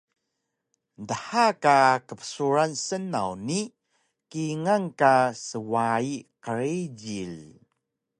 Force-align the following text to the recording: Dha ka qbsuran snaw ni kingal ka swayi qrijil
Dha 1.07 1.45
ka 1.63 1.75
qbsuran 2.07 2.73
snaw 2.85 3.31
ni 3.47 3.61
kingal 4.31 4.83
ka 4.99 5.13
swayi 5.47 6.15
qrijil 6.43 7.35